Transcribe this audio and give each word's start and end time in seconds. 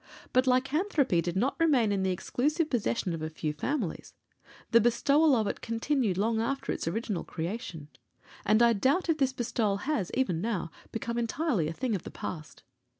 But 0.33 0.47
lycanthropy 0.47 1.21
did 1.21 1.35
not 1.37 1.59
remain 1.59 1.91
in 1.91 2.01
the 2.01 2.09
exclusive 2.09 2.71
possession 2.71 3.13
of 3.13 3.21
a 3.21 3.29
few 3.29 3.53
families; 3.53 4.15
the 4.71 4.81
bestowal 4.81 5.35
of 5.35 5.45
it 5.45 5.61
continued 5.61 6.17
long 6.17 6.41
after 6.41 6.71
its 6.71 6.87
original 6.87 7.23
creation, 7.23 7.87
and 8.43 8.63
I 8.63 8.73
doubt 8.73 9.09
if 9.09 9.19
this 9.19 9.31
bestowal 9.31 9.77
has, 9.85 10.09
even 10.15 10.41
now, 10.41 10.71
become 10.91 11.19
entirely 11.19 11.67
a 11.67 11.73
thing 11.73 11.93
of 11.95 12.01
the 12.01 12.09
past. 12.09 12.63